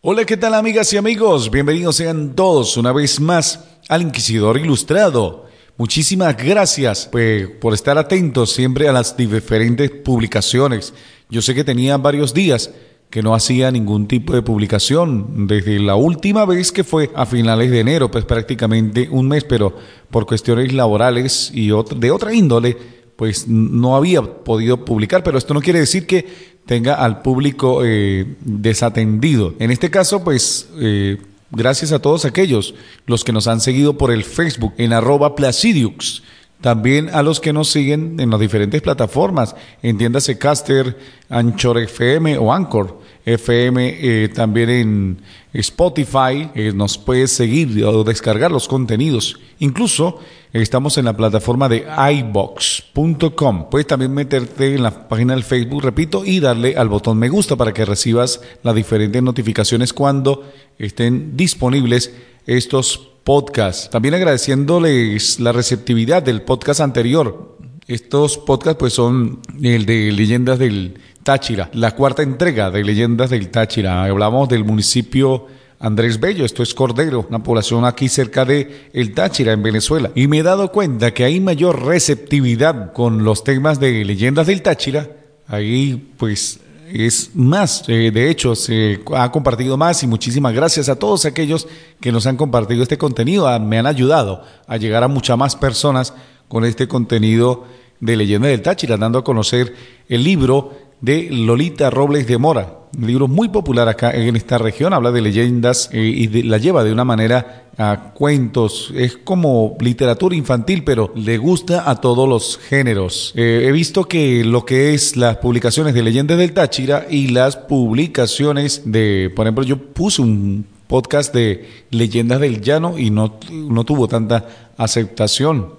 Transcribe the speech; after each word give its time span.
Hola, 0.00 0.24
¿qué 0.24 0.36
tal 0.36 0.54
amigas 0.54 0.92
y 0.92 0.96
amigos? 0.96 1.50
Bienvenidos 1.50 1.96
sean 1.96 2.36
todos 2.36 2.76
una 2.76 2.92
vez 2.92 3.18
más 3.18 3.64
al 3.88 4.02
Inquisidor 4.02 4.56
Ilustrado. 4.56 5.46
Muchísimas 5.76 6.36
gracias 6.36 7.08
pues, 7.10 7.48
por 7.60 7.74
estar 7.74 7.98
atentos 7.98 8.52
siempre 8.52 8.86
a 8.88 8.92
las 8.92 9.16
diferentes 9.16 9.90
publicaciones. 9.90 10.94
Yo 11.28 11.42
sé 11.42 11.52
que 11.52 11.64
tenía 11.64 11.96
varios 11.96 12.32
días 12.32 12.70
que 13.10 13.24
no 13.24 13.34
hacía 13.34 13.72
ningún 13.72 14.06
tipo 14.06 14.34
de 14.34 14.42
publicación 14.42 15.48
desde 15.48 15.80
la 15.80 15.96
última 15.96 16.44
vez 16.44 16.70
que 16.70 16.84
fue 16.84 17.10
a 17.16 17.26
finales 17.26 17.68
de 17.68 17.80
enero, 17.80 18.08
pues 18.08 18.24
prácticamente 18.24 19.08
un 19.10 19.26
mes, 19.26 19.42
pero 19.42 19.74
por 20.12 20.26
cuestiones 20.26 20.72
laborales 20.72 21.50
y 21.52 21.70
de 21.70 22.10
otra 22.12 22.32
índole, 22.32 22.76
pues 23.16 23.48
no 23.48 23.96
había 23.96 24.22
podido 24.22 24.84
publicar, 24.84 25.24
pero 25.24 25.38
esto 25.38 25.54
no 25.54 25.60
quiere 25.60 25.80
decir 25.80 26.06
que 26.06 26.57
tenga 26.68 26.96
al 26.96 27.22
público 27.22 27.80
eh, 27.82 28.26
desatendido. 28.42 29.54
En 29.58 29.70
este 29.70 29.90
caso, 29.90 30.22
pues, 30.22 30.68
eh, 30.78 31.16
gracias 31.50 31.92
a 31.92 31.98
todos 31.98 32.26
aquellos, 32.26 32.74
los 33.06 33.24
que 33.24 33.32
nos 33.32 33.48
han 33.48 33.62
seguido 33.62 33.96
por 33.96 34.12
el 34.12 34.22
Facebook 34.22 34.74
en 34.76 34.92
arroba 34.92 35.34
Placidiux, 35.34 36.22
también 36.60 37.08
a 37.14 37.22
los 37.22 37.40
que 37.40 37.54
nos 37.54 37.70
siguen 37.70 38.20
en 38.20 38.28
las 38.28 38.38
diferentes 38.38 38.82
plataformas, 38.82 39.56
entiéndase 39.82 40.36
Caster, 40.36 40.98
Anchor 41.30 41.78
FM 41.78 42.36
o 42.36 42.52
Anchor 42.52 43.00
FM, 43.34 43.98
eh, 44.00 44.28
también 44.28 44.70
en 44.70 45.18
Spotify, 45.52 46.50
nos 46.74 46.98
puedes 46.98 47.32
seguir 47.32 47.84
o 47.84 48.04
descargar 48.04 48.50
los 48.50 48.68
contenidos. 48.68 49.38
Incluso 49.58 50.20
Estamos 50.52 50.96
en 50.96 51.04
la 51.04 51.14
plataforma 51.14 51.68
de 51.68 51.84
ibox.com. 52.20 53.68
Puedes 53.70 53.86
también 53.86 54.14
meterte 54.14 54.74
en 54.74 54.82
la 54.82 55.06
página 55.06 55.34
del 55.34 55.44
Facebook, 55.44 55.82
repito, 55.82 56.24
y 56.24 56.40
darle 56.40 56.74
al 56.74 56.88
botón 56.88 57.18
me 57.18 57.28
gusta 57.28 57.54
para 57.54 57.74
que 57.74 57.84
recibas 57.84 58.40
las 58.62 58.74
diferentes 58.74 59.22
notificaciones 59.22 59.92
cuando 59.92 60.50
estén 60.78 61.36
disponibles 61.36 62.14
estos 62.46 62.96
podcasts. 63.24 63.90
También 63.90 64.14
agradeciéndoles 64.14 65.38
la 65.38 65.52
receptividad 65.52 66.22
del 66.22 66.40
podcast 66.40 66.80
anterior. 66.80 67.58
Estos 67.86 68.38
podcasts 68.38 68.78
pues 68.78 68.94
son 68.94 69.40
el 69.62 69.84
de 69.84 70.12
Leyendas 70.12 70.58
del 70.58 70.98
Táchira, 71.28 71.68
la 71.74 71.90
cuarta 71.90 72.22
entrega 72.22 72.70
de 72.70 72.82
Leyendas 72.82 73.28
del 73.28 73.50
Táchira. 73.50 74.02
Hablamos 74.02 74.48
del 74.48 74.64
municipio 74.64 75.44
Andrés 75.78 76.18
Bello, 76.18 76.46
esto 76.46 76.62
es 76.62 76.72
Cordero, 76.72 77.26
una 77.28 77.42
población 77.42 77.84
aquí 77.84 78.08
cerca 78.08 78.46
de 78.46 78.88
El 78.94 79.12
Táchira, 79.12 79.52
en 79.52 79.62
Venezuela. 79.62 80.10
Y 80.14 80.26
me 80.26 80.38
he 80.38 80.42
dado 80.42 80.72
cuenta 80.72 81.12
que 81.12 81.24
hay 81.24 81.38
mayor 81.38 81.84
receptividad 81.84 82.94
con 82.94 83.24
los 83.24 83.44
temas 83.44 83.78
de 83.78 84.06
leyendas 84.06 84.46
del 84.46 84.62
Táchira. 84.62 85.06
Ahí, 85.46 86.14
pues, 86.16 86.60
es 86.90 87.32
más, 87.34 87.84
eh, 87.88 88.10
de 88.10 88.30
hecho, 88.30 88.54
se 88.54 89.02
ha 89.14 89.30
compartido 89.30 89.76
más 89.76 90.02
y 90.02 90.06
muchísimas 90.06 90.54
gracias 90.54 90.88
a 90.88 90.96
todos 90.96 91.26
aquellos 91.26 91.68
que 92.00 92.10
nos 92.10 92.26
han 92.26 92.38
compartido 92.38 92.82
este 92.82 92.96
contenido. 92.96 93.46
Ah, 93.46 93.58
me 93.58 93.78
han 93.78 93.86
ayudado 93.86 94.44
a 94.66 94.78
llegar 94.78 95.04
a 95.04 95.08
muchas 95.08 95.36
más 95.36 95.56
personas 95.56 96.14
con 96.48 96.64
este 96.64 96.88
contenido 96.88 97.66
de 98.00 98.16
Leyendas 98.16 98.50
del 98.50 98.62
Táchira, 98.62 98.96
dando 98.96 99.18
a 99.18 99.24
conocer 99.24 99.74
el 100.08 100.24
libro 100.24 100.87
de 101.00 101.28
Lolita 101.30 101.90
Robles 101.90 102.26
de 102.26 102.38
Mora, 102.38 102.78
un 102.96 103.06
libro 103.06 103.28
muy 103.28 103.48
popular 103.48 103.88
acá 103.88 104.10
en 104.10 104.34
esta 104.34 104.58
región, 104.58 104.92
habla 104.92 105.12
de 105.12 105.20
leyendas 105.20 105.90
eh, 105.92 106.00
y 106.00 106.42
la 106.42 106.58
lleva 106.58 106.84
de 106.84 106.92
una 106.92 107.04
manera 107.04 107.68
a 107.76 108.12
cuentos, 108.12 108.92
es 108.96 109.16
como 109.16 109.76
literatura 109.80 110.34
infantil, 110.34 110.82
pero 110.82 111.12
le 111.14 111.38
gusta 111.38 111.88
a 111.88 112.00
todos 112.00 112.28
los 112.28 112.58
géneros. 112.58 113.32
Eh, 113.36 113.66
he 113.66 113.72
visto 113.72 114.04
que 114.06 114.44
lo 114.44 114.64
que 114.64 114.94
es 114.94 115.16
las 115.16 115.36
publicaciones 115.36 115.94
de 115.94 116.02
leyendas 116.02 116.38
del 116.38 116.52
Táchira 116.52 117.06
y 117.08 117.28
las 117.28 117.56
publicaciones 117.56 118.82
de, 118.84 119.30
por 119.34 119.46
ejemplo, 119.46 119.64
yo 119.64 119.78
puse 119.78 120.22
un 120.22 120.66
podcast 120.88 121.32
de 121.32 121.68
leyendas 121.90 122.40
del 122.40 122.60
llano 122.60 122.98
y 122.98 123.10
no, 123.10 123.38
no 123.52 123.84
tuvo 123.84 124.08
tanta 124.08 124.48
aceptación. 124.76 125.74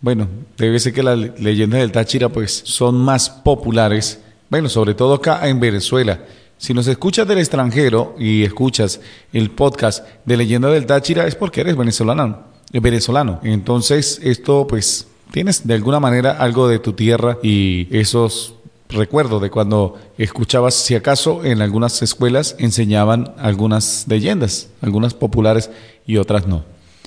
Bueno, 0.00 0.28
debe 0.56 0.78
ser 0.78 0.92
que 0.92 1.02
las 1.02 1.18
leyendas 1.40 1.80
del 1.80 1.90
Táchira 1.90 2.28
pues 2.28 2.62
son 2.64 2.96
más 2.96 3.28
populares 3.30 4.20
bueno, 4.54 4.68
sobre 4.68 4.94
todo 4.94 5.14
acá 5.14 5.48
en 5.48 5.58
Venezuela. 5.58 6.20
Si 6.58 6.74
nos 6.74 6.86
escuchas 6.86 7.26
del 7.26 7.38
extranjero 7.38 8.14
y 8.20 8.44
escuchas 8.44 9.00
el 9.32 9.50
podcast 9.50 10.06
de 10.24 10.36
Leyenda 10.36 10.68
del 10.68 10.86
Táchira 10.86 11.26
es 11.26 11.34
porque 11.34 11.62
eres 11.62 11.76
venezolano, 11.76 12.44
venezolano. 12.72 13.40
Entonces, 13.42 14.20
esto 14.22 14.68
pues 14.68 15.08
tienes 15.32 15.66
de 15.66 15.74
alguna 15.74 15.98
manera 15.98 16.38
algo 16.38 16.68
de 16.68 16.78
tu 16.78 16.92
tierra 16.92 17.36
y 17.42 17.88
esos 17.90 18.54
recuerdos 18.90 19.42
de 19.42 19.50
cuando 19.50 19.98
escuchabas, 20.18 20.74
si 20.74 20.94
acaso 20.94 21.44
en 21.44 21.60
algunas 21.60 22.00
escuelas 22.02 22.54
enseñaban 22.60 23.34
algunas 23.38 24.04
leyendas, 24.06 24.68
algunas 24.82 25.14
populares 25.14 25.68
y 26.06 26.18
otras 26.18 26.46
no. 26.46 26.62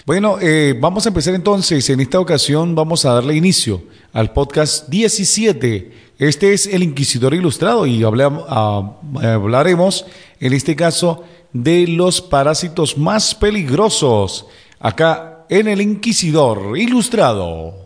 Bueno, 0.08 0.38
eh, 0.42 0.74
vamos 0.80 1.06
a 1.06 1.10
empezar 1.10 1.36
entonces. 1.36 1.88
En 1.92 2.00
esta 2.00 2.20
ocasión 2.20 2.74
vamos 2.74 3.06
a 3.06 3.14
darle 3.14 3.36
inicio 3.36 3.84
al 4.14 4.34
podcast 4.34 4.90
17 4.90 6.08
este 6.20 6.54
es 6.54 6.66
el 6.66 6.82
Inquisidor 6.82 7.36
Ilustrado 7.36 7.86
y 7.86 8.04
ah, 8.04 8.92
hablaremos 9.22 10.06
en 10.40 10.54
este 10.54 10.76
caso 10.76 11.24
de 11.54 11.86
los 11.88 12.22
parásitos 12.22 12.98
más 12.98 13.36
peligrosos 13.36 14.48
acá 14.80 15.46
en 15.48 15.68
el 15.68 15.80
Inquisidor 15.80 16.76
Ilustrado. 16.76 17.86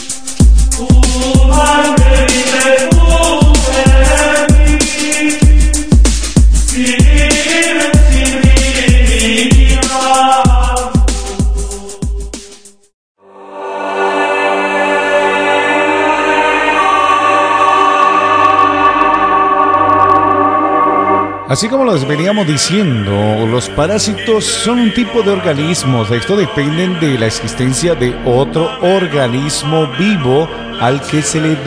Así 21.51 21.67
como 21.67 21.83
les 21.83 22.07
veníamos 22.07 22.47
diciendo, 22.47 23.45
los 23.45 23.67
parásitos 23.67 24.45
son 24.45 24.79
un 24.79 24.93
tipo 24.93 25.21
de 25.21 25.31
organismos. 25.31 26.09
Esto 26.09 26.37
dependen 26.37 26.97
de 27.01 27.19
la 27.19 27.25
existencia 27.25 27.93
de 27.93 28.15
otro 28.25 28.69
organismo 28.81 29.85
vivo 29.99 30.47
al 30.79 31.01
que 31.01 31.21
se 31.21 31.41
le 31.41 31.57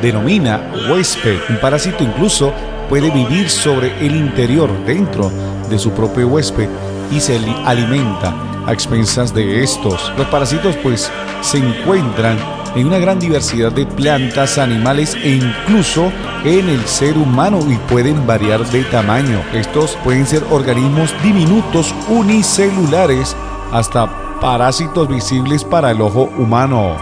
denomina 0.00 0.72
huésped. 0.88 1.38
Un 1.50 1.60
parásito 1.60 2.02
incluso 2.02 2.50
puede 2.88 3.10
vivir 3.10 3.50
sobre 3.50 3.92
el 4.00 4.16
interior, 4.16 4.70
dentro 4.86 5.30
de 5.68 5.78
su 5.78 5.90
propio 5.90 6.28
huésped, 6.28 6.70
y 7.10 7.20
se 7.20 7.38
alimenta 7.66 8.34
a 8.66 8.72
expensas 8.72 9.34
de 9.34 9.62
estos. 9.62 10.14
Los 10.16 10.28
parásitos 10.28 10.76
pues 10.76 11.12
se 11.42 11.58
encuentran 11.58 12.38
en 12.74 12.86
una 12.88 12.98
gran 12.98 13.18
diversidad 13.18 13.72
de 13.72 13.86
plantas, 13.86 14.58
animales 14.58 15.14
e 15.22 15.30
incluso 15.30 16.12
en 16.44 16.68
el 16.68 16.84
ser 16.86 17.16
humano 17.16 17.60
y 17.68 17.76
pueden 17.90 18.26
variar 18.26 18.64
de 18.66 18.82
tamaño. 18.84 19.40
Estos 19.52 19.96
pueden 20.04 20.26
ser 20.26 20.42
organismos 20.50 21.14
diminutos 21.22 21.94
unicelulares 22.08 23.36
hasta 23.72 24.06
parásitos 24.40 25.08
visibles 25.08 25.64
para 25.64 25.90
el 25.90 26.00
ojo 26.00 26.30
humano. 26.36 26.96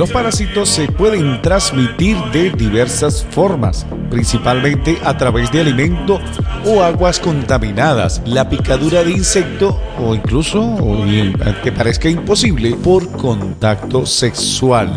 Los 0.00 0.12
parásitos 0.12 0.70
se 0.70 0.90
pueden 0.90 1.42
transmitir 1.42 2.16
de 2.32 2.48
diversas 2.52 3.22
formas, 3.32 3.86
principalmente 4.08 4.98
a 5.04 5.18
través 5.18 5.52
de 5.52 5.60
alimento 5.60 6.18
o 6.64 6.82
aguas 6.82 7.20
contaminadas, 7.20 8.22
la 8.24 8.48
picadura 8.48 9.04
de 9.04 9.10
insecto 9.10 9.78
o 9.98 10.14
incluso, 10.14 10.74
que 11.62 11.70
parezca 11.70 12.08
imposible, 12.08 12.76
por 12.82 13.12
contacto 13.12 14.06
sexual. 14.06 14.90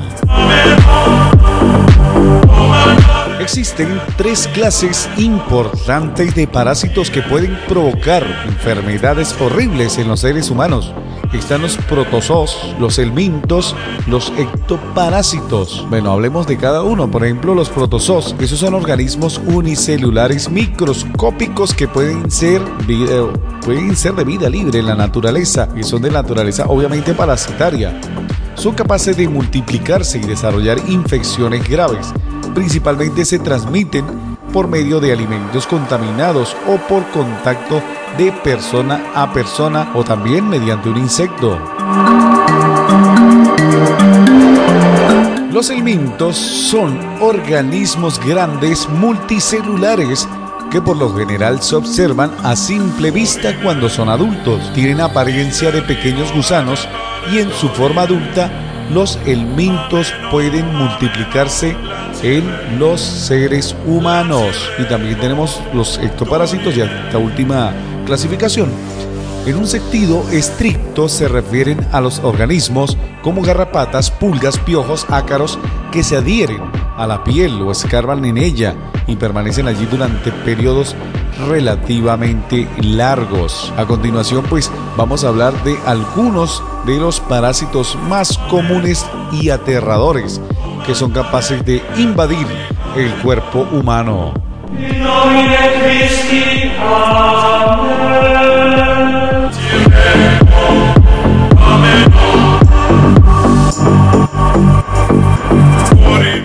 Existen 3.42 4.00
tres 4.16 4.48
clases 4.54 5.10
importantes 5.18 6.34
de 6.34 6.48
parásitos 6.48 7.12
que 7.12 7.22
pueden 7.22 7.60
provocar 7.68 8.26
enfermedades 8.48 9.36
horribles 9.38 9.98
en 9.98 10.08
los 10.08 10.22
seres 10.22 10.50
humanos. 10.50 10.94
Están 11.34 11.64
los 11.64 11.78
protozoos, 11.78 12.76
los 12.80 13.00
helmintos, 13.00 13.76
los 14.08 14.32
ectoparásitos. 14.38 15.86
Bueno, 15.90 16.12
hablemos 16.12 16.48
de 16.48 16.58
cada 16.58 16.84
uno. 16.84 17.10
Por 17.10 17.26
ejemplo, 17.26 17.56
los 17.56 17.70
protozoos. 17.70 18.36
Esos 18.40 18.60
son 18.60 18.76
organismos 18.76 19.42
unicelulares 19.46 20.50
microscópicos 20.50 21.74
que 21.74 21.88
pueden 21.88 22.30
ser, 22.30 22.62
pueden 23.66 23.96
ser 23.96 24.14
de 24.14 24.24
vida 24.24 24.50
libre 24.50 24.80
en 24.80 24.88
la 24.88 24.96
naturaleza 24.96 25.68
y 25.76 25.84
son 25.84 26.02
de 26.02 26.12
naturaleza 26.12 26.66
obviamente 26.68 27.14
parasitaria. 27.14 28.00
Son 28.56 28.76
capaces 28.76 29.18
de 29.18 29.28
multiplicarse 29.28 30.20
y 30.20 30.22
desarrollar 30.22 30.78
infecciones 30.88 31.68
graves 31.68 32.14
principalmente 32.54 33.26
se 33.26 33.40
transmiten 33.40 34.06
por 34.52 34.68
medio 34.68 35.00
de 35.00 35.12
alimentos 35.12 35.66
contaminados 35.66 36.56
o 36.68 36.78
por 36.88 37.10
contacto 37.10 37.82
de 38.18 38.32
persona 38.32 39.12
a 39.16 39.32
persona 39.32 39.92
o 39.94 40.04
también 40.04 40.48
mediante 40.48 40.90
un 40.90 40.98
insecto. 40.98 41.60
Los 45.52 45.70
helmintos 45.70 46.36
son 46.36 47.00
organismos 47.22 48.20
grandes 48.20 48.90
multicelulares 48.90 50.28
que 50.72 50.82
por 50.82 50.98
lo 50.98 51.14
general 51.16 51.62
se 51.62 51.76
observan 51.76 52.32
a 52.44 52.56
simple 52.56 53.12
vista 53.12 53.56
cuando 53.62 53.88
son 53.88 54.10
adultos. 54.10 54.74
Tienen 54.74 55.02
apariencia 55.02 55.70
de 55.72 55.84
pequeños 55.84 56.34
gusanos 56.34 56.88
y 57.32 57.38
en 57.38 57.52
su 57.52 57.70
forma 57.70 58.02
adulta 58.02 58.50
los 58.92 59.18
helmintos 59.26 60.14
pueden 60.32 60.76
multiplicarse 60.76 61.76
en 62.24 62.80
los 62.80 63.00
seres 63.02 63.76
humanos. 63.86 64.70
Y 64.80 64.84
también 64.86 65.20
tenemos 65.20 65.62
los 65.74 66.00
ectoparásitos 66.00 66.76
y 66.76 66.82
esta 66.82 67.18
última 67.18 67.72
clasificación. 68.06 68.70
En 69.46 69.58
un 69.58 69.68
sentido 69.68 70.24
estricto 70.32 71.10
se 71.10 71.28
refieren 71.28 71.86
a 71.92 72.00
los 72.00 72.20
organismos 72.20 72.98
como 73.22 73.42
garrapatas, 73.42 74.10
pulgas, 74.10 74.58
piojos, 74.58 75.06
ácaros 75.10 75.60
que 75.92 76.02
se 76.02 76.16
adhieren 76.16 76.62
a 76.96 77.06
la 77.08 77.26
piel 77.26 77.62
o 77.62 77.72
escarban 77.72 78.24
en 78.24 78.38
ella 78.38 78.74
y 79.06 79.18
permanecen 79.18 79.68
allí 79.68 79.86
durante 79.86 80.32
periodos 80.32 80.96
relativamente 81.48 82.70
largos. 82.82 83.74
A 83.76 83.86
continuación 83.86 84.46
pues 84.50 84.72
vamos 84.96 85.24
a 85.24 85.28
hablar 85.28 85.62
de 85.64 85.78
algunos 85.86 86.64
de 86.86 86.98
los 86.98 87.20
parásitos 87.20 87.98
más 88.08 88.38
comunes 88.50 89.06
y 89.34 89.50
aterradores 89.50 90.40
que 90.86 90.96
son 90.96 91.12
capaces 91.12 91.66
de 91.66 91.82
invadir 91.98 92.48
el 92.96 93.14
cuerpo 93.22 93.68
humano. 93.72 94.43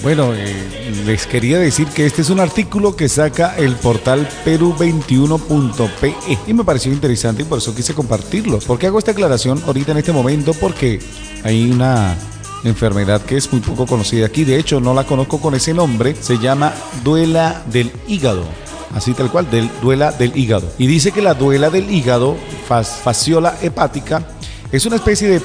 Bueno, 0.02 0.34
eh, 0.34 1.04
les 1.06 1.28
quería 1.28 1.60
decir 1.60 1.88
que 1.90 2.08
este 2.08 2.24
es 2.24 2.32
un 2.32 2.40
artículo 2.40 2.96
que 2.96 3.08
saca 3.08 3.56
el 3.58 3.76
portal 3.76 4.28
peru21.pe 4.46 6.16
y 6.48 6.54
me 6.54 6.64
pareció 6.64 6.92
interesante 6.92 7.44
y 7.44 7.46
por 7.46 7.60
eso 7.60 7.76
quise 7.76 7.94
compartirlo. 7.94 8.58
¿Por 8.60 8.80
qué 8.80 8.88
hago 8.88 8.98
esta 8.98 9.12
aclaración 9.12 9.62
ahorita 9.66 9.92
en 9.92 10.00
este 10.00 10.12
momento? 10.12 10.54
Porque 10.54 11.00
hay 11.44 11.70
una 11.70 12.16
enfermedad 12.70 13.22
que 13.22 13.38
es 13.38 13.52
muy 13.52 13.62
poco 13.62 13.86
conocida 13.86 14.26
aquí. 14.26 14.44
De 14.44 14.58
hecho, 14.58 14.80
no 14.80 14.94
la 14.94 15.04
conozco 15.04 15.40
con 15.40 15.56
ese 15.56 15.74
nombre. 15.74 16.16
Se 16.20 16.38
llama 16.38 16.74
duela 17.04 17.64
del 17.72 17.92
hígado 18.08 18.44
así 18.94 19.14
tal 19.14 19.30
cual, 19.30 19.50
del 19.52 19.70
duela 19.82 20.12
del 20.14 20.36
hígado. 20.38 20.72
Y 20.78 20.88
dice 20.88 21.12
que 21.12 21.22
la 21.22 21.34
duela 21.34 21.70
del 21.70 21.92
hígado, 21.92 22.38
fasciola 22.66 23.58
hepática, 23.62 24.24
es 24.72 24.86
una 24.86 24.96
especie 24.96 25.30
de 25.30 25.40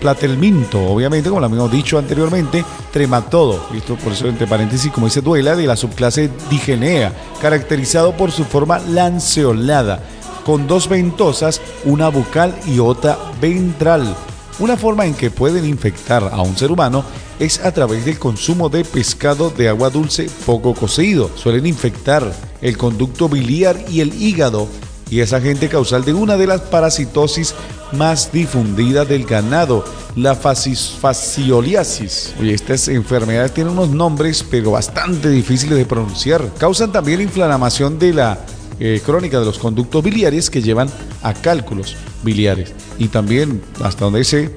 platelminto, 0.00 0.82
obviamente, 0.82 1.28
como 1.28 1.40
lo 1.40 1.46
habíamos 1.46 1.70
dicho 1.70 1.98
anteriormente, 1.98 2.64
trematodo, 2.92 3.68
esto 3.74 3.96
por 3.96 4.12
eso 4.12 4.26
entre 4.26 4.46
paréntesis, 4.46 4.90
como 4.90 5.06
dice 5.06 5.20
duela, 5.20 5.54
de 5.54 5.66
la 5.66 5.76
subclase 5.76 6.30
digenea, 6.48 7.12
caracterizado 7.42 8.16
por 8.16 8.32
su 8.32 8.44
forma 8.44 8.78
lanceolada, 8.78 10.02
con 10.44 10.66
dos 10.66 10.88
ventosas, 10.88 11.60
una 11.84 12.08
bucal 12.08 12.54
y 12.66 12.78
otra 12.78 13.18
ventral. 13.40 14.16
Una 14.60 14.76
forma 14.76 15.06
en 15.06 15.14
que 15.14 15.30
pueden 15.30 15.64
infectar 15.64 16.30
a 16.32 16.42
un 16.42 16.56
ser 16.56 16.72
humano 16.72 17.04
es 17.38 17.64
a 17.64 17.70
través 17.70 18.04
del 18.04 18.18
consumo 18.18 18.68
de 18.68 18.84
pescado 18.84 19.50
de 19.50 19.68
agua 19.68 19.88
dulce 19.88 20.28
poco 20.44 20.74
cocido. 20.74 21.30
Suelen 21.36 21.64
infectar 21.64 22.32
el 22.60 22.76
conducto 22.76 23.28
biliar 23.28 23.76
y 23.88 24.00
el 24.00 24.20
hígado 24.20 24.66
y 25.10 25.20
es 25.20 25.32
agente 25.32 25.68
causal 25.68 26.04
de 26.04 26.12
una 26.12 26.36
de 26.36 26.48
las 26.48 26.62
parasitosis 26.62 27.54
más 27.92 28.32
difundidas 28.32 29.08
del 29.08 29.24
ganado, 29.24 29.84
la 30.16 30.34
fascioliasis. 30.34 32.34
Oye, 32.40 32.52
estas 32.52 32.88
enfermedades 32.88 33.54
tienen 33.54 33.74
unos 33.74 33.90
nombres, 33.90 34.44
pero 34.50 34.72
bastante 34.72 35.30
difíciles 35.30 35.78
de 35.78 35.86
pronunciar. 35.86 36.44
Causan 36.58 36.90
también 36.90 37.20
inflamación 37.20 37.96
de 37.98 38.12
la 38.12 38.40
eh, 38.80 39.00
crónica 39.06 39.38
de 39.38 39.46
los 39.46 39.58
conductos 39.58 40.02
biliares 40.02 40.50
que 40.50 40.60
llevan 40.60 40.90
a 41.22 41.32
cálculos 41.32 41.94
biliares. 42.22 42.72
Y 42.98 43.08
también, 43.08 43.62
hasta 43.82 44.04
donde 44.04 44.24
se 44.24 44.50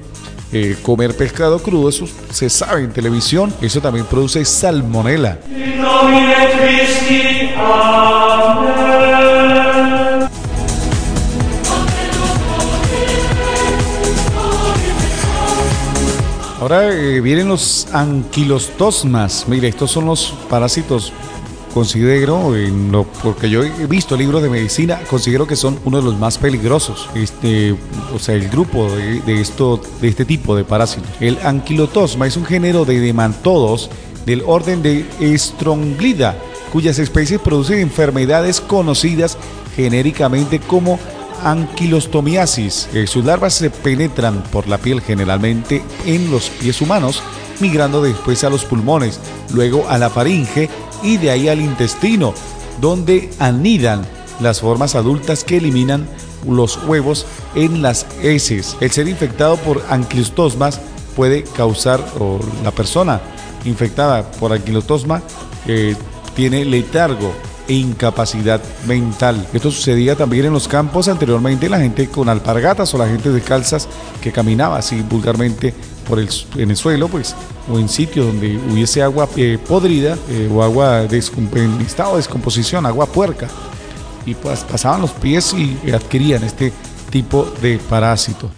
eh, 0.52 0.76
comer 0.82 1.16
pescado 1.16 1.58
crudo, 1.60 1.88
eso 1.88 2.06
se 2.30 2.50
sabe 2.50 2.82
en 2.82 2.92
televisión, 2.92 3.52
eso 3.62 3.80
también 3.80 4.06
produce 4.06 4.44
salmonela. 4.44 5.38
Ahora 16.60 16.92
eh, 16.92 17.20
vienen 17.20 17.48
los 17.48 17.88
anquilostosmas. 17.92 19.48
Mire, 19.48 19.66
estos 19.66 19.90
son 19.90 20.06
los 20.06 20.32
parásitos 20.48 21.12
considero, 21.72 22.52
porque 23.22 23.50
yo 23.50 23.64
he 23.64 23.86
visto 23.86 24.16
libros 24.16 24.42
de 24.42 24.48
medicina, 24.48 25.00
considero 25.08 25.46
que 25.46 25.56
son 25.56 25.78
uno 25.84 25.98
de 25.98 26.04
los 26.04 26.18
más 26.18 26.38
peligrosos. 26.38 27.08
Este, 27.14 27.74
o 28.14 28.18
sea, 28.18 28.34
el 28.34 28.48
grupo 28.48 28.90
de, 28.90 29.40
esto, 29.40 29.80
de 30.00 30.08
este 30.08 30.24
tipo 30.24 30.54
de 30.56 30.64
parásitos. 30.64 31.10
El 31.20 31.38
anquilotosma 31.42 32.26
es 32.26 32.36
un 32.36 32.44
género 32.44 32.84
de 32.84 33.00
demantodos 33.00 33.90
del 34.26 34.42
orden 34.46 34.82
de 34.82 35.06
Stronglida, 35.36 36.36
cuyas 36.72 36.98
especies 36.98 37.40
producen 37.40 37.80
enfermedades 37.80 38.60
conocidas 38.60 39.36
genéricamente 39.74 40.60
como 40.60 40.98
anquilostomiasis. 41.42 42.88
Eh, 42.94 43.06
sus 43.06 43.24
larvas 43.24 43.54
se 43.54 43.70
penetran 43.70 44.42
por 44.44 44.68
la 44.68 44.78
piel 44.78 45.00
generalmente 45.00 45.82
en 46.06 46.30
los 46.30 46.50
pies 46.50 46.80
humanos, 46.80 47.22
migrando 47.60 48.02
después 48.02 48.44
a 48.44 48.50
los 48.50 48.64
pulmones, 48.64 49.20
luego 49.52 49.88
a 49.88 49.98
la 49.98 50.10
faringe 50.10 50.68
y 51.02 51.16
de 51.16 51.30
ahí 51.30 51.48
al 51.48 51.60
intestino, 51.60 52.34
donde 52.80 53.30
anidan 53.38 54.02
las 54.40 54.60
formas 54.60 54.94
adultas 54.94 55.44
que 55.44 55.58
eliminan 55.58 56.06
los 56.48 56.82
huevos 56.84 57.26
en 57.54 57.82
las 57.82 58.06
heces. 58.22 58.76
El 58.80 58.90
ser 58.90 59.08
infectado 59.08 59.56
por 59.56 59.82
anquilostosmas 59.88 60.80
puede 61.14 61.44
causar, 61.44 62.04
o 62.18 62.40
la 62.64 62.70
persona 62.70 63.20
infectada 63.64 64.30
por 64.32 64.52
anquilostosma 64.52 65.22
eh, 65.66 65.94
tiene 66.34 66.64
letargo, 66.64 67.32
e 67.68 67.74
incapacidad 67.74 68.60
mental. 68.86 69.46
Esto 69.52 69.70
sucedía 69.70 70.16
también 70.16 70.46
en 70.46 70.52
los 70.52 70.68
campos 70.68 71.08
anteriormente, 71.08 71.68
la 71.68 71.78
gente 71.78 72.08
con 72.08 72.28
alpargatas 72.28 72.92
o 72.94 72.98
la 72.98 73.06
gente 73.06 73.30
descalzas 73.30 73.88
que 74.20 74.32
caminaba 74.32 74.78
así 74.78 75.00
vulgarmente 75.02 75.74
por 76.02 76.18
el, 76.18 76.28
en 76.56 76.70
el 76.70 76.76
suelo, 76.76 77.08
pues, 77.08 77.34
o 77.70 77.78
en 77.78 77.88
sitios 77.88 78.26
donde 78.26 78.58
hubiese 78.70 79.02
agua 79.02 79.28
eh, 79.36 79.58
podrida 79.66 80.16
eh, 80.28 80.48
o 80.52 80.62
agua 80.62 81.02
en 81.02 81.80
estado 81.80 82.12
de 82.12 82.16
descomposición, 82.18 82.86
agua 82.86 83.06
puerca, 83.06 83.48
y 84.26 84.34
pues 84.34 84.60
pasaban 84.60 85.00
los 85.00 85.10
pies 85.10 85.54
y 85.54 85.90
adquirían 85.90 86.44
este 86.44 86.72
tipo 87.10 87.46
de 87.60 87.78
parásito. 87.78 88.50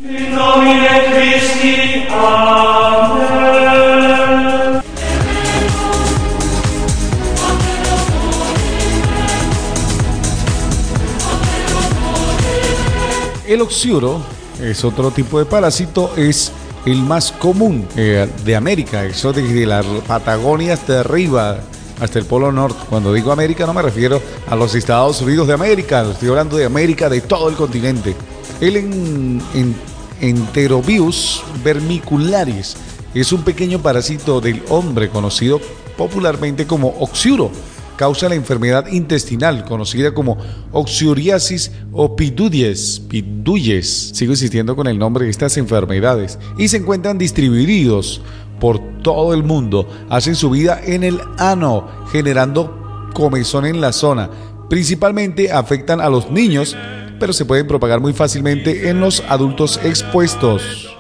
El 13.47 13.61
oxiuro 13.61 14.23
es 14.61 14.85
otro 14.85 15.11
tipo 15.11 15.39
de 15.39 15.45
parásito, 15.45 16.13
es 16.17 16.51
el 16.87 17.03
más 17.03 17.33
común 17.33 17.87
eh, 17.97 18.29
de 18.45 18.57
América, 18.57 19.05
eso 19.05 19.33
de 19.33 19.67
la 19.67 19.83
Patagonia 20.07 20.75
hasta 20.75 21.01
arriba, 21.01 21.59
hasta 22.01 22.19
el 22.19 22.27
Polo 22.27 22.53
Norte. 22.53 22.79
Cuando 22.89 23.13
digo 23.13 23.33
América 23.33 23.67
no 23.67 23.75
me 23.75 23.83
refiero 23.83 24.21
a 24.49 24.57
los 24.57 24.75
Estados 24.75 25.21
Unidos 25.23 25.49
de 25.49 25.55
América, 25.55 26.07
estoy 26.11 26.29
hablando 26.29 26.57
de 26.57 26.65
América, 26.65 27.09
de 27.09 27.21
todo 27.21 27.49
el 27.49 27.57
continente. 27.57 28.15
El 28.61 28.77
en, 28.77 29.43
en, 29.55 29.95
Enterobius 30.21 31.43
vermicularis 31.63 32.77
es 33.15 33.33
un 33.33 33.43
pequeño 33.43 33.81
parásito 33.81 34.41
del 34.41 34.63
hombre 34.69 35.09
conocido 35.09 35.61
popularmente 35.97 36.67
como 36.67 36.89
oxiuro 37.01 37.51
causa 37.97 38.29
la 38.29 38.35
enfermedad 38.35 38.87
intestinal 38.89 39.65
conocida 39.65 40.13
como 40.15 40.39
oxuriasis 40.73 41.73
o 41.93 42.17
piduyes, 42.17 43.01
piduyes, 43.09 44.11
sigo 44.15 44.33
insistiendo 44.33 44.77
con 44.77 44.87
el 44.87 44.99
nombre 44.99 45.25
de 45.25 45.31
estas 45.31 45.57
enfermedades, 45.57 46.39
y 46.59 46.69
se 46.69 46.79
encuentran 46.79 47.19
distribuidos 47.19 48.21
por 48.61 48.81
todo 49.03 49.35
el 49.35 49.43
mundo, 49.43 49.89
hacen 50.09 50.35
su 50.35 50.51
vida 50.51 50.81
en 50.85 51.05
el 51.05 51.21
ano, 51.39 51.89
generando 52.11 53.09
comezón 53.15 53.67
en 53.67 53.81
la 53.81 53.93
zona, 53.93 54.31
principalmente 54.69 55.53
afectan 55.53 56.01
a 56.01 56.09
los 56.09 56.31
niños, 56.31 56.77
pero 57.21 57.33
se 57.33 57.45
pueden 57.45 57.67
propagar 57.67 58.01
muy 58.01 58.13
fácilmente 58.13 58.89
en 58.89 59.01
los 59.01 59.23
adultos 59.29 59.81
expuestos. 59.83 60.91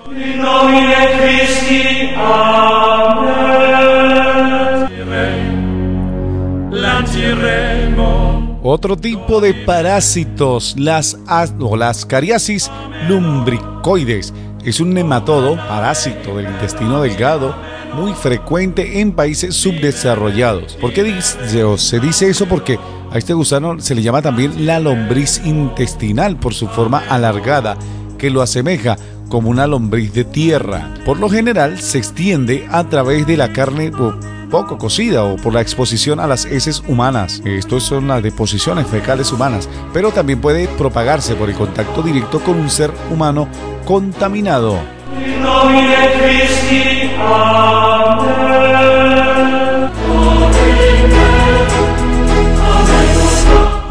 Otro 8.66 8.96
tipo 8.96 9.42
de 9.42 9.52
parásitos, 9.52 10.74
las, 10.78 11.18
o 11.60 11.76
las 11.76 12.06
cariasis 12.06 12.70
lumbricoides, 13.08 14.32
es 14.64 14.80
un 14.80 14.94
nematodo, 14.94 15.56
parásito 15.56 16.36
del 16.36 16.46
intestino 16.46 17.02
delgado, 17.02 17.54
muy 17.94 18.14
frecuente 18.14 19.00
en 19.00 19.12
países 19.12 19.54
subdesarrollados. 19.54 20.76
¿Por 20.76 20.94
qué 20.94 21.20
se 21.20 22.00
dice 22.00 22.30
eso? 22.30 22.46
Porque 22.46 22.78
a 23.10 23.18
este 23.18 23.34
gusano 23.34 23.78
se 23.80 23.94
le 23.94 24.02
llama 24.02 24.22
también 24.22 24.66
la 24.66 24.80
lombriz 24.80 25.42
intestinal 25.44 26.36
por 26.38 26.54
su 26.54 26.66
forma 26.66 27.02
alargada, 27.10 27.76
que 28.16 28.30
lo 28.30 28.40
asemeja 28.40 28.96
como 29.34 29.50
una 29.50 29.66
lombriz 29.66 30.12
de 30.12 30.22
tierra. 30.22 30.94
Por 31.04 31.18
lo 31.18 31.28
general 31.28 31.80
se 31.80 31.98
extiende 31.98 32.68
a 32.70 32.84
través 32.84 33.26
de 33.26 33.36
la 33.36 33.52
carne 33.52 33.90
poco 34.48 34.78
cocida 34.78 35.24
o 35.24 35.34
por 35.34 35.52
la 35.52 35.60
exposición 35.60 36.20
a 36.20 36.28
las 36.28 36.44
heces 36.44 36.84
humanas. 36.86 37.42
Estos 37.44 37.82
son 37.82 38.06
las 38.06 38.22
deposiciones 38.22 38.86
fecales 38.86 39.32
humanas, 39.32 39.68
pero 39.92 40.12
también 40.12 40.40
puede 40.40 40.68
propagarse 40.68 41.34
por 41.34 41.50
el 41.50 41.56
contacto 41.56 42.00
directo 42.00 42.38
con 42.38 42.60
un 42.60 42.70
ser 42.70 42.92
humano 43.10 43.48
contaminado. 43.84 44.78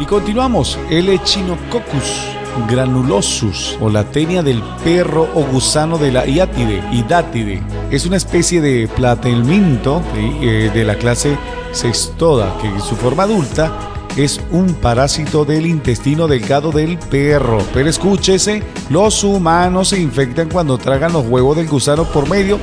Y 0.00 0.06
continuamos, 0.06 0.78
el 0.88 1.10
Echinococcus 1.10 2.34
granulosus 2.68 3.76
o 3.80 3.88
la 3.90 4.04
tenia 4.04 4.42
del 4.42 4.62
perro 4.82 5.28
o 5.34 5.44
gusano 5.44 5.98
de 5.98 6.12
la 6.12 6.26
iátide, 6.26 6.82
idátide. 6.92 7.62
Es 7.90 8.06
una 8.06 8.16
especie 8.16 8.60
de 8.60 8.88
platelminto 8.88 10.02
eh, 10.14 10.70
de 10.72 10.84
la 10.84 10.96
clase 10.96 11.36
Sextoda 11.72 12.56
que 12.60 12.68
en 12.68 12.80
su 12.80 12.94
forma 12.96 13.24
adulta 13.24 13.72
es 14.16 14.40
un 14.52 14.74
parásito 14.74 15.44
del 15.44 15.66
intestino 15.66 16.28
delgado 16.28 16.70
del 16.70 16.98
perro. 16.98 17.58
Pero 17.74 17.88
escúchese, 17.88 18.62
los 18.90 19.24
humanos 19.24 19.88
se 19.88 20.00
infectan 20.00 20.48
cuando 20.48 20.78
tragan 20.78 21.12
los 21.12 21.26
huevos 21.26 21.56
del 21.56 21.68
gusano 21.68 22.04
por 22.04 22.28
medio 22.28 22.58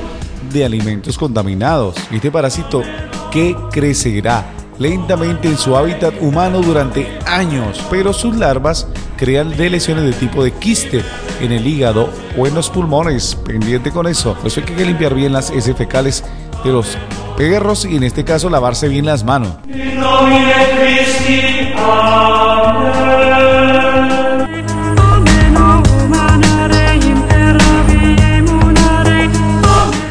de 0.52 0.64
alimentos 0.64 1.18
contaminados. 1.18 1.96
Este 2.10 2.30
parásito, 2.30 2.82
¿qué 3.30 3.54
crecerá? 3.70 4.44
lentamente 4.78 5.48
en 5.48 5.56
su 5.56 5.76
hábitat 5.76 6.14
humano 6.20 6.60
durante 6.60 7.06
años, 7.26 7.80
pero 7.90 8.12
sus 8.12 8.36
larvas 8.36 8.88
crean 9.22 9.56
de 9.56 9.70
lesiones 9.70 10.02
de 10.02 10.12
tipo 10.14 10.42
de 10.42 10.50
quiste 10.50 11.00
en 11.40 11.52
el 11.52 11.64
hígado 11.64 12.10
o 12.36 12.48
en 12.48 12.56
los 12.56 12.68
pulmones. 12.68 13.36
Pendiente 13.36 13.92
con 13.92 14.08
eso. 14.08 14.34
Por 14.34 14.48
eso 14.48 14.58
hay 14.58 14.66
que 14.66 14.84
limpiar 14.84 15.14
bien 15.14 15.32
las 15.32 15.50
heces 15.50 15.76
fecales 15.76 16.24
de 16.64 16.72
los 16.72 16.98
perros 17.36 17.84
y 17.84 17.94
en 17.94 18.02
este 18.02 18.24
caso 18.24 18.50
lavarse 18.50 18.88
bien 18.88 19.06
las 19.06 19.22
manos. 19.22 19.52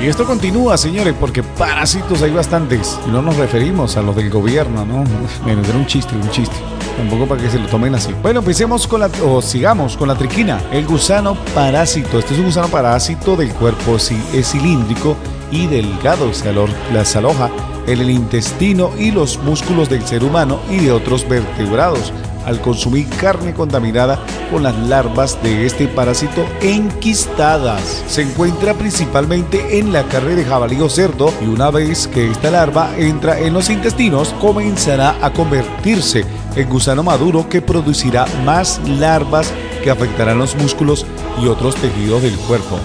Y 0.02 0.08
esto 0.08 0.24
continúa, 0.26 0.78
señores, 0.78 1.14
porque 1.20 1.44
parásitos 1.44 2.22
hay 2.22 2.32
bastantes. 2.32 2.98
No 3.08 3.22
nos 3.22 3.36
referimos 3.36 3.98
a 3.98 4.02
los 4.02 4.16
del 4.16 4.30
gobierno, 4.30 4.86
¿no? 4.86 5.04
Bueno, 5.44 5.64
era 5.68 5.78
un 5.78 5.86
chiste, 5.86 6.16
un 6.16 6.30
chiste. 6.30 6.56
Tampoco 6.98 7.26
para 7.28 7.42
que 7.42 7.50
se 7.50 7.60
lo 7.60 7.68
tomen 7.68 7.96
así. 7.96 8.14
Bueno, 8.22 8.40
empecemos 8.40 8.88
con 8.88 9.02
la, 9.02 9.10
o 9.24 9.42
sigamos 9.42 9.98
con 9.98 10.08
la 10.08 10.16
triquina. 10.16 10.62
El 10.72 10.86
gusano 10.86 11.36
parásito. 11.54 12.20
Este 12.20 12.34
es 12.34 12.40
un 12.40 12.46
gusano 12.46 12.68
parásito 12.68 13.36
del 13.36 13.54
cuerpo, 13.54 13.96
es 13.96 14.52
cilíndrico 14.52 15.16
y 15.52 15.68
delgado. 15.68 16.34
Se 16.34 16.50
aloja 16.50 17.50
en 17.88 18.00
el 18.00 18.10
intestino 18.10 18.92
y 18.98 19.12
los 19.12 19.38
músculos 19.40 19.90
del 19.90 20.06
ser 20.06 20.24
humano 20.24 20.60
y 20.70 20.78
de 20.78 20.92
otros 20.92 21.28
vertebrados 21.28 22.14
al 22.46 22.62
consumir 22.62 23.08
carne 23.10 23.54
contaminada 23.54 24.20
con 24.52 24.64
las 24.64 24.78
larvas 24.78 25.42
de 25.44 25.66
este 25.66 25.88
parásito 25.88 26.46
enquistadas. 26.62 28.04
Se 28.08 28.22
encuentra 28.22 28.74
principalmente 28.74 29.80
en 29.80 29.94
la 29.94 30.04
carne 30.04 30.36
de 30.36 30.46
jabalí 30.46 30.80
o 30.82 30.90
cerdo 30.90 31.34
y 31.42 31.46
una 31.46 31.72
vez 31.72 32.08
que 32.08 32.30
esta 32.30 32.52
larva 32.52 32.92
entra 32.98 33.40
en 33.40 33.54
los 33.54 33.70
intestinos 33.70 34.34
comenzará 34.40 35.16
a 35.22 35.32
convertirse 35.32 36.26
en 36.56 36.70
gusano 36.70 37.04
maduro 37.04 37.48
que 37.48 37.62
producirá 37.62 38.26
más 38.44 38.80
larvas 38.88 39.54
que 39.84 39.90
afectarán 39.90 40.38
los 40.38 40.56
músculos 40.56 41.06
y 41.42 41.48
otros 41.48 41.76
tejidos 41.76 42.22
del 42.22 42.36
cuerpo. 42.36 42.80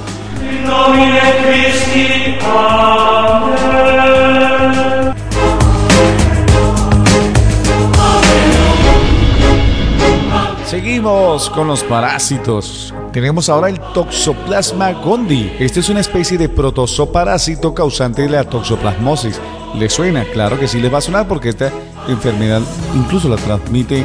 Seguimos 10.66 11.48
con 11.50 11.68
los 11.68 11.84
parásitos. 11.84 12.92
Tenemos 13.12 13.48
ahora 13.48 13.68
el 13.68 13.78
Toxoplasma 13.78 14.94
gondii. 14.94 15.58
Este 15.60 15.78
es 15.78 15.88
una 15.88 16.00
especie 16.00 16.36
de 16.38 16.48
protozoparásito 16.48 17.72
causante 17.72 18.22
de 18.22 18.30
la 18.30 18.42
toxoplasmosis. 18.42 19.40
¿Le 19.76 19.88
suena? 19.88 20.24
Claro 20.24 20.58
que 20.58 20.66
sí 20.66 20.80
les 20.80 20.92
va 20.92 20.98
a 20.98 21.02
sonar 21.02 21.28
porque 21.28 21.50
esta 21.50 21.70
enfermedad 22.08 22.62
incluso 22.96 23.28
la 23.28 23.36
transmite 23.36 24.04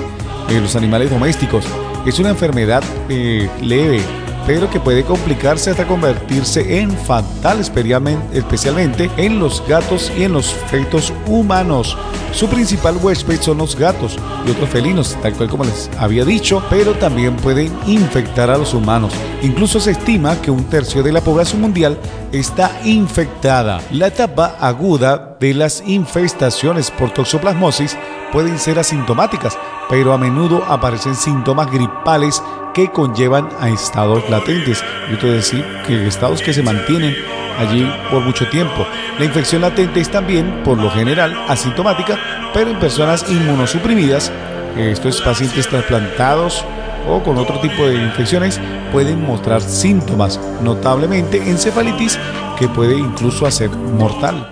en 0.50 0.62
los 0.62 0.76
animales 0.76 1.10
domésticos. 1.10 1.66
Es 2.06 2.20
una 2.20 2.30
enfermedad 2.30 2.84
eh, 3.10 3.50
leve 3.60 4.04
pero 4.46 4.70
que 4.70 4.80
puede 4.80 5.04
complicarse 5.04 5.72
hasta 5.72 5.88
convertirse 5.88 6.80
en 6.80 6.92
fatal, 6.92 7.60
especialmente 7.60 9.10
en 9.18 9.40
los 9.40 9.64
gatos 9.68 10.12
y 10.18 10.24
en 10.24 10.34
los 10.34 10.48
fetos 10.48 11.14
humanos. 11.28 11.98
Su 12.34 12.48
principal 12.48 12.98
huésped 12.98 13.42
son 13.42 13.58
los 13.58 13.76
gatos 13.76 14.18
y 14.46 14.52
otros 14.52 14.70
felinos, 14.70 15.18
tal 15.22 15.34
cual 15.34 15.50
como 15.50 15.66
les 15.66 15.90
había 15.98 16.24
dicho, 16.24 16.64
pero 16.70 16.94
también 16.94 17.36
pueden 17.38 17.72
infectar 17.86 18.50
a 18.50 18.58
los 18.58 18.74
humanos. 18.74 19.14
Incluso 19.42 19.80
se 19.80 19.92
estima 19.92 20.40
que 20.42 20.52
un 20.52 20.64
tercio 20.66 21.04
de 21.04 21.12
la 21.12 21.22
población 21.22 21.62
mundial 21.62 21.98
está 22.32 22.80
infectada. 22.86 23.82
La 23.92 24.08
etapa 24.08 24.56
aguda 24.60 25.31
de 25.42 25.56
las 25.56 25.82
infestaciones 25.88 26.92
por 26.92 27.12
toxoplasmosis 27.12 27.98
pueden 28.32 28.60
ser 28.60 28.78
asintomáticas, 28.78 29.58
pero 29.90 30.14
a 30.14 30.18
menudo 30.20 30.64
aparecen 30.70 31.16
síntomas 31.16 31.70
gripales 31.72 32.44
que 32.76 32.92
conllevan 32.92 33.50
a 33.60 33.68
estados 33.68 34.30
latentes. 34.30 34.84
Yo 35.10 35.18
te 35.18 35.28
decir 35.28 35.66
que 35.88 36.08
estados 36.08 36.44
que 36.44 36.54
se 36.54 36.62
mantienen 36.62 37.16
allí 37.58 37.92
por 38.12 38.22
mucho 38.22 38.48
tiempo. 38.50 38.86
La 39.18 39.26
infección 39.26 39.64
latente 39.64 40.00
es 40.00 40.12
también, 40.12 40.62
por 40.64 40.78
lo 40.78 40.92
general, 40.92 41.36
asintomática, 41.50 42.20
pero 42.54 42.70
en 42.70 42.80
personas 42.80 43.26
inmunosuprimidas, 43.28 44.32
estos 44.78 45.22
pacientes 45.22 45.68
trasplantados 45.68 46.64
o 47.10 47.24
con 47.24 47.40
otro 47.40 47.60
tipo 47.60 47.88
de 47.88 47.96
infecciones, 47.96 48.62
pueden 48.92 49.26
mostrar 49.26 49.60
síntomas, 49.62 50.40
notablemente 50.62 51.38
encefalitis, 51.38 52.20
que 52.62 52.68
puede 52.68 52.96
incluso 52.96 53.48
hacer 53.48 53.72
mortal. 53.72 54.48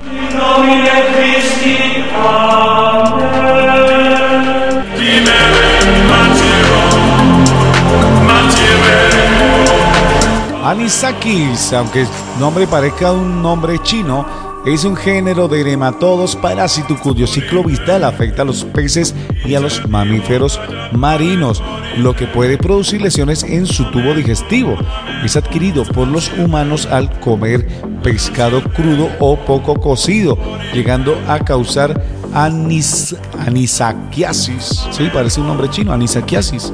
Anisakis, 10.65 11.71
aunque 11.73 12.01
el 12.01 12.07
nombre 12.39 12.65
parezca 12.65 13.11
un 13.11 13.43
nombre 13.43 13.77
chino, 13.83 14.25
es 14.65 14.83
un 14.83 14.95
género 14.95 15.47
de 15.47 15.63
nematodos 15.63 16.35
parásito 16.35 16.97
cuyo 16.99 17.25
ciclo 17.27 17.63
vital 17.63 18.03
afecta 18.03 18.41
a 18.41 18.45
los 18.45 18.65
peces 18.65 19.15
y 19.45 19.55
a 19.55 19.59
los 19.59 19.87
mamíferos 19.87 20.59
marinos, 20.91 21.63
lo 21.97 22.15
que 22.15 22.27
puede 22.27 22.57
producir 22.57 23.01
lesiones 23.01 23.43
en 23.43 23.65
su 23.65 23.89
tubo 23.91 24.13
digestivo. 24.13 24.75
Es 25.23 25.37
adquirido 25.37 25.83
por 25.85 26.07
los 26.07 26.31
humanos 26.37 26.85
al 26.87 27.19
comer 27.19 27.67
pescado 28.03 28.63
crudo 28.63 29.09
o 29.19 29.37
poco 29.37 29.75
cocido, 29.75 30.37
llegando 30.73 31.17
a 31.27 31.39
causar 31.39 32.03
anis, 32.33 33.15
anisakiasis. 33.39 34.87
Sí, 34.91 35.09
parece 35.13 35.41
un 35.41 35.47
nombre 35.47 35.69
chino, 35.69 35.93
anisakiasis. 35.93 36.71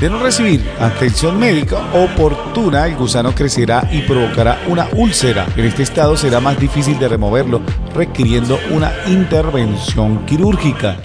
De 0.00 0.08
no 0.08 0.18
recibir 0.18 0.64
atención 0.80 1.38
médica 1.38 1.76
el 2.54 2.96
gusano 2.96 3.32
crecerá 3.32 3.88
y 3.92 4.02
provocará 4.02 4.58
una 4.68 4.88
úlcera. 4.92 5.46
En 5.56 5.64
este 5.64 5.82
estado 5.82 6.16
será 6.16 6.40
más 6.40 6.58
difícil 6.58 6.98
de 6.98 7.08
removerlo, 7.08 7.60
requiriendo 7.94 8.58
una 8.70 8.92
intervención 9.06 10.26
quirúrgica. 10.26 10.96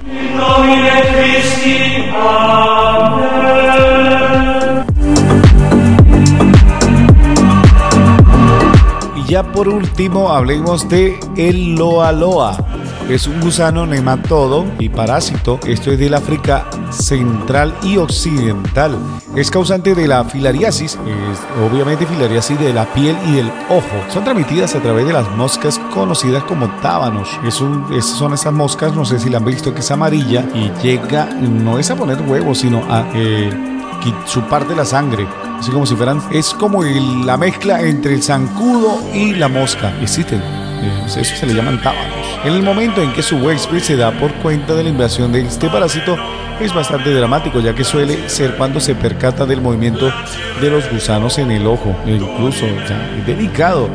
Y 9.16 9.30
ya 9.30 9.44
por 9.44 9.70
último 9.70 10.30
hablemos 10.30 10.90
de 10.90 11.20
el 11.38 11.75
loa 11.75 12.12
loa 12.12 12.65
es 13.10 13.28
un 13.28 13.40
gusano 13.40 13.86
nematodo 13.86 14.66
y 14.80 14.90
parásito. 14.90 15.60
Esto 15.66 15.92
es 15.92 16.00
del 16.00 16.14
África 16.14 16.68
central 16.92 17.74
y 17.84 17.98
occidental. 17.98 18.98
Es 19.36 19.52
causante 19.52 19.96
de 19.96 20.08
la 20.08 20.24
filariasis, 20.24 20.94
es 20.94 21.40
obviamente 21.64 22.06
filariasis 22.06 22.60
de 22.60 22.74
la 22.74 22.86
piel 22.94 23.18
y 23.28 23.36
del 23.36 23.52
ojo. 23.70 24.12
Son 24.12 24.24
transmitidas 24.24 24.76
a 24.76 24.82
través 24.82 25.06
de 25.06 25.14
las 25.14 25.30
moscas 25.32 25.80
conocidas 25.94 26.44
como 26.44 26.68
tábanos. 26.82 27.30
Es 27.46 27.56
son 27.56 28.34
esas 28.34 28.54
moscas, 28.54 28.96
no 28.96 29.06
sé 29.06 29.20
si 29.20 29.30
la 29.30 29.38
han 29.38 29.46
visto, 29.46 29.74
que 29.74 29.82
es 29.82 29.92
amarilla 29.92 30.46
y 30.54 30.72
llega, 30.82 31.26
no 31.26 31.80
es 31.80 31.92
a 31.92 31.96
poner 31.96 32.22
huevos, 32.22 32.60
sino 32.60 32.84
a 32.90 33.06
eh, 33.14 33.52
chuparte 34.26 34.76
la 34.76 34.86
sangre. 34.86 35.28
Así 35.60 35.72
como 35.72 35.86
si 35.86 35.96
fueran, 35.96 36.22
es 36.32 36.54
como 36.54 36.84
la 36.84 37.38
mezcla 37.38 37.82
entre 37.82 38.14
el 38.14 38.24
zancudo 38.24 39.00
y 39.14 39.34
la 39.34 39.48
mosca. 39.48 39.94
Existen 40.02 40.65
eso 41.06 41.36
se 41.36 41.46
le 41.46 41.54
llaman 41.54 41.82
tábanos. 41.82 42.39
En 42.44 42.54
el 42.54 42.63
momento 42.63 43.01
en 43.01 43.13
que 43.13 43.22
su 43.22 43.38
huésped 43.38 43.80
se 43.80 43.96
da 43.96 44.12
por 44.12 44.34
cuenta 44.36 44.74
de 44.74 44.84
la 44.84 44.89
invasión 44.89 45.32
de 45.32 45.42
este 45.42 45.70
parásito, 45.70 46.18
es 46.60 46.74
bastante 46.74 47.13
dramático, 47.13 47.60
ya 47.60 47.74
que 47.74 47.84
suele 47.84 48.30
ser 48.30 48.56
cuando 48.56 48.80
se 48.80 48.96
percata 48.96 49.46
del 49.46 49.62
movimiento 49.62 50.12
de 50.62 50.70
los 50.70 50.89
gusanos 50.89 51.38
en 51.38 51.51
el 51.51 51.68
ojo. 51.68 51.96
Incluso, 52.06 52.65
es 52.65 53.25
delicado. 53.25 53.89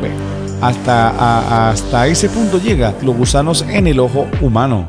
Hasta, 0.61 1.71
hasta 1.71 2.07
ese 2.07 2.29
punto 2.29 2.61
llega 2.61 2.93
los 3.03 3.17
gusanos 3.17 3.65
en 3.69 3.87
el 3.87 3.99
ojo 3.99 4.29
humano. 4.41 4.87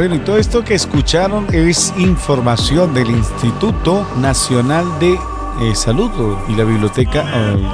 Bueno, 0.00 0.14
y 0.14 0.20
todo 0.20 0.38
esto 0.38 0.64
que 0.64 0.72
escucharon 0.72 1.46
es 1.52 1.92
información 1.98 2.94
del 2.94 3.10
Instituto 3.10 4.06
Nacional 4.16 4.86
de 4.98 5.18
eh, 5.60 5.74
Salud 5.74 6.10
y 6.48 6.54
la 6.54 6.64
Biblioteca, 6.64 7.24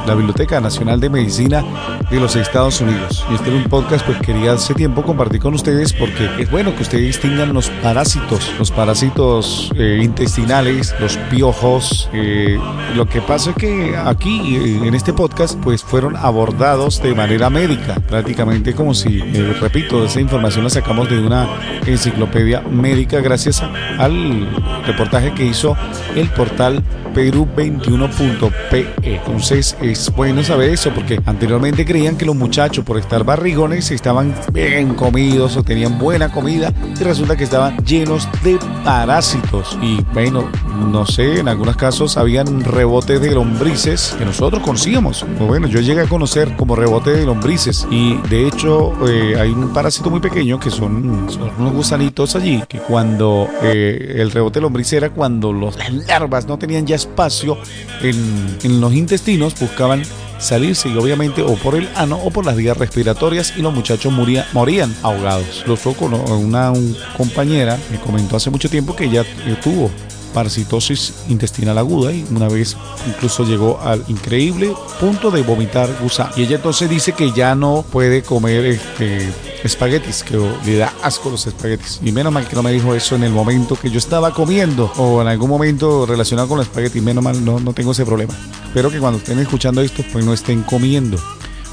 la 0.06 0.14
Biblioteca 0.14 0.60
Nacional 0.60 1.00
de 1.00 1.10
Medicina 1.10 1.64
de 2.10 2.20
los 2.20 2.36
Estados 2.36 2.80
Unidos. 2.80 3.24
Y 3.30 3.34
este 3.34 3.48
era 3.48 3.56
un 3.56 3.64
podcast 3.64 4.04
pues 4.04 4.18
quería 4.18 4.52
hace 4.52 4.74
tiempo 4.74 5.02
compartir 5.02 5.40
con 5.40 5.54
ustedes 5.54 5.92
porque 5.92 6.28
es 6.38 6.50
bueno 6.50 6.74
que 6.74 6.82
ustedes 6.82 7.04
distingan 7.04 7.52
los 7.52 7.68
parásitos, 7.82 8.52
los 8.58 8.70
parásitos 8.70 9.70
eh, 9.76 10.00
intestinales, 10.02 10.94
los 11.00 11.16
piojos. 11.30 12.08
Eh, 12.12 12.58
lo 12.94 13.08
que 13.08 13.20
pasa 13.20 13.50
es 13.50 13.56
que 13.56 13.96
aquí 13.96 14.56
en 14.56 14.94
este 14.94 15.12
podcast 15.12 15.58
pues 15.60 15.82
fueron 15.82 16.16
abordados 16.16 17.02
de 17.02 17.14
manera 17.14 17.50
médica, 17.50 17.94
prácticamente 18.08 18.74
como 18.74 18.94
si, 18.94 19.20
repito, 19.60 20.04
esa 20.04 20.20
información 20.20 20.64
la 20.64 20.70
sacamos 20.70 21.08
de 21.08 21.18
una 21.20 21.48
enciclopedia 21.86 22.62
médica 22.62 23.20
gracias 23.20 23.62
al 23.98 24.48
reportaje 24.86 25.32
que 25.34 25.44
hizo 25.44 25.76
el 26.14 26.28
portal 26.30 26.82
Perú 27.14 27.48
21.pe. 27.80 28.86
Entonces 29.02 29.76
es 29.80 30.12
bueno 30.14 30.42
saber 30.42 30.70
eso 30.70 30.92
porque 30.94 31.20
anteriormente 31.24 31.84
creían 31.84 32.16
que 32.16 32.24
los 32.24 32.36
muchachos 32.36 32.84
por 32.84 32.98
estar 32.98 33.24
barrigones 33.24 33.90
estaban 33.90 34.34
bien 34.52 34.94
comidos 34.94 35.56
o 35.56 35.62
tenían 35.62 35.98
buena 35.98 36.30
comida 36.30 36.72
y 36.98 37.02
resulta 37.02 37.36
que 37.36 37.44
estaban 37.44 37.76
llenos 37.84 38.28
de 38.42 38.58
parásitos. 38.84 39.78
Y 39.82 40.02
bueno, 40.12 40.48
no 40.90 41.06
sé, 41.06 41.40
en 41.40 41.48
algunos 41.48 41.76
casos 41.76 42.16
habían 42.16 42.62
rebotes 42.64 43.20
de 43.20 43.32
lombrices 43.32 44.14
que 44.18 44.24
nosotros 44.24 44.62
conocíamos. 44.62 45.24
bueno, 45.38 45.66
yo 45.66 45.80
llegué 45.80 46.02
a 46.02 46.06
conocer 46.06 46.56
como 46.56 46.76
rebote 46.76 47.10
de 47.10 47.26
lombrices 47.26 47.86
y 47.90 48.16
de 48.28 48.46
hecho 48.46 48.92
eh, 49.08 49.36
hay 49.38 49.50
un 49.50 49.72
parásito 49.72 50.10
muy 50.10 50.20
pequeño 50.20 50.58
que 50.58 50.70
son, 50.70 51.26
unos 51.58 51.72
gusanitos 51.72 52.36
allí 52.36 52.62
que 52.68 52.78
cuando 52.78 53.48
eh, 53.62 54.16
el 54.16 54.30
rebote 54.30 54.58
de 54.58 54.62
lombriz 54.62 54.92
era 54.92 55.10
cuando 55.10 55.52
los, 55.52 55.76
las 55.76 55.92
larvas 56.06 56.46
no 56.46 56.58
tenían 56.58 56.86
ya 56.86 56.96
espacio 56.96 57.55
en, 58.02 58.80
los 58.80 58.92
intestinos, 58.94 59.58
buscaban 59.58 60.02
salirse 60.38 60.88
y 60.88 60.96
obviamente 60.96 61.42
o 61.42 61.54
por 61.56 61.74
el 61.74 61.88
ano 61.94 62.18
o 62.22 62.30
por 62.30 62.44
las 62.44 62.56
vías 62.56 62.76
respiratorias 62.76 63.54
y 63.56 63.62
los 63.62 63.72
muchachos 63.72 64.12
moría, 64.12 64.46
morían 64.52 64.94
ahogados. 65.02 65.64
Lo 65.66 65.76
con 65.94 66.14
una 66.14 66.72
compañera 67.16 67.78
me 67.90 67.98
comentó 67.98 68.36
hace 68.36 68.50
mucho 68.50 68.68
tiempo 68.68 68.94
que 68.94 69.04
ella 69.04 69.24
tuvo 69.62 69.90
parasitosis 70.36 71.14
intestinal 71.30 71.78
aguda 71.78 72.12
y 72.12 72.22
una 72.30 72.46
vez 72.46 72.76
incluso 73.08 73.42
llegó 73.46 73.80
al 73.80 74.04
increíble 74.08 74.74
punto 75.00 75.30
de 75.30 75.40
vomitar 75.40 75.88
gusano. 76.02 76.30
Y 76.36 76.42
ella 76.42 76.56
entonces 76.56 76.90
dice 76.90 77.12
que 77.12 77.32
ya 77.32 77.54
no 77.54 77.86
puede 77.90 78.20
comer 78.20 78.66
este, 78.66 79.32
espaguetis, 79.64 80.22
que 80.22 80.36
le 80.66 80.76
da 80.76 80.92
asco 81.02 81.30
los 81.30 81.46
espaguetis. 81.46 82.00
Y 82.04 82.12
menos 82.12 82.34
mal 82.34 82.46
que 82.46 82.54
no 82.54 82.62
me 82.62 82.70
dijo 82.70 82.94
eso 82.94 83.14
en 83.14 83.24
el 83.24 83.32
momento 83.32 83.76
que 83.76 83.90
yo 83.90 83.96
estaba 83.96 84.34
comiendo 84.34 84.92
o 84.98 85.22
en 85.22 85.28
algún 85.28 85.48
momento 85.48 86.04
relacionado 86.04 86.48
con 86.48 86.58
los 86.58 86.66
espaguetis. 86.66 87.02
Menos 87.02 87.24
mal, 87.24 87.42
no, 87.42 87.58
no 87.58 87.72
tengo 87.72 87.92
ese 87.92 88.04
problema. 88.04 88.34
Espero 88.66 88.90
que 88.90 88.98
cuando 88.98 89.16
estén 89.16 89.38
escuchando 89.38 89.80
esto, 89.80 90.04
pues 90.12 90.22
no 90.22 90.34
estén 90.34 90.64
comiendo. 90.64 91.16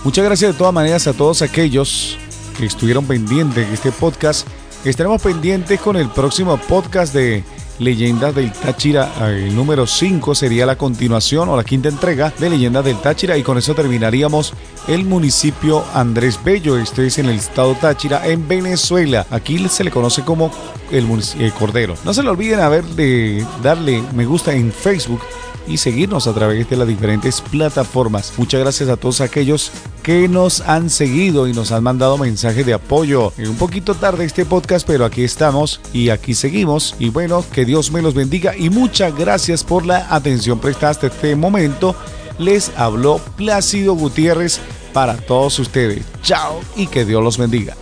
Muchas 0.06 0.24
gracias 0.24 0.54
de 0.54 0.58
todas 0.58 0.74
maneras 0.74 1.06
a 1.08 1.12
todos 1.12 1.42
aquellos 1.42 2.18
que 2.58 2.66
estuvieron 2.66 3.06
pendientes 3.06 3.68
de 3.68 3.74
este 3.74 3.92
podcast. 3.92 4.48
Estaremos 4.86 5.22
pendientes 5.22 5.80
con 5.80 5.96
el 5.96 6.10
próximo 6.10 6.58
podcast 6.58 7.14
de 7.14 7.42
Leyendas 7.80 8.36
del 8.36 8.52
Táchira. 8.52 9.14
El 9.30 9.56
número 9.56 9.88
5 9.88 10.36
sería 10.36 10.66
la 10.66 10.78
continuación 10.78 11.48
o 11.48 11.56
la 11.56 11.64
quinta 11.64 11.88
entrega 11.88 12.34
de 12.38 12.50
Leyendas 12.50 12.84
del 12.84 13.00
Táchira 13.00 13.38
y 13.38 13.44
con 13.44 13.58
eso 13.58 13.76
terminaríamos 13.76 14.54
el 14.90 15.06
municipio 15.06 15.86
Andrés 15.94 16.38
Bello. 16.44 16.78
Esto 16.78 17.02
es 17.02 17.18
en 17.18 17.28
el 17.28 17.38
estado 17.38 17.76
Táchira, 17.76 18.28
en 18.28 18.46
Venezuela. 18.46 19.26
Aquí 19.30 19.58
se 19.70 19.86
le 19.86 19.92
conoce 19.92 20.24
como 20.24 20.52
el, 20.92 21.08
el 21.40 21.54
Cordero. 21.54 21.96
No 22.04 22.14
se 22.14 22.22
le 22.22 22.30
olviden 22.30 22.60
a 22.60 22.68
ver 22.68 22.84
de 22.84 23.46
darle 23.64 24.04
me 24.14 24.26
gusta 24.26 24.54
en 24.54 24.74
Facebook 24.74 25.22
y 25.68 25.78
seguirnos 25.78 26.28
a 26.28 26.34
través 26.34 26.70
de 26.70 26.76
las 26.76 26.88
diferentes 26.88 27.42
plataformas. 27.42 28.34
Muchas 28.38 28.62
gracias 28.62 28.90
a 28.90 28.98
todos 28.98 29.22
aquellos 29.22 29.72
que 30.02 30.28
nos 30.28 30.62
han 30.62 30.90
seguido 30.90 31.48
y 31.48 31.54
nos 31.54 31.72
han 31.72 31.84
mandado 31.84 32.18
mensajes 32.18 32.66
de 32.66 32.74
apoyo. 32.74 33.34
Un 33.38 33.56
poquito 33.56 33.96
tarde 33.96 34.26
este 34.26 34.46
podcast, 34.46 34.86
pero 34.86 35.06
aquí 35.06 35.24
estamos 35.24 35.80
y 35.94 36.10
aquí 36.10 36.34
seguimos. 36.34 36.96
Y 37.00 37.10
bueno, 37.10 37.44
que 37.52 37.66
Dios 37.66 37.92
me 37.92 38.02
los 38.02 38.14
bendiga 38.14 38.56
y 38.58 38.70
muchas 38.70 39.16
gracias 39.16 39.64
por 39.64 39.86
la 39.86 40.14
atención 40.14 40.60
prestada 40.60 40.92
hasta 40.92 41.08
este 41.08 41.36
momento. 41.36 41.96
Les 42.38 42.72
habló 42.76 43.20
Plácido 43.38 43.94
Gutiérrez 43.94 44.60
para 44.92 45.18
todos 45.18 45.58
ustedes. 45.60 46.04
Chao 46.22 46.60
y 46.76 46.88
que 46.88 47.06
Dios 47.06 47.24
los 47.24 47.38
bendiga. 47.38 47.76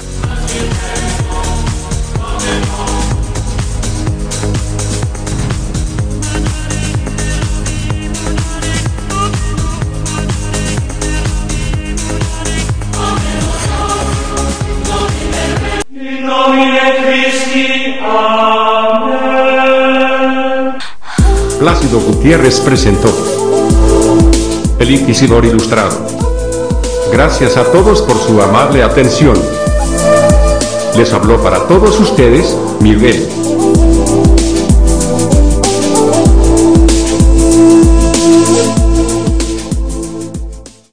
Gutiérrez 21.99 22.59
presentó 22.61 23.09
El 24.79 24.91
Inquisidor 24.91 25.43
Ilustrado. 25.45 25.97
Gracias 27.11 27.57
a 27.57 27.65
todos 27.65 28.01
por 28.01 28.17
su 28.17 28.41
amable 28.41 28.83
atención. 28.83 29.35
Les 30.95 31.11
habló 31.11 31.41
para 31.41 31.67
todos 31.67 31.99
ustedes, 31.99 32.55
Miguel. 32.79 33.27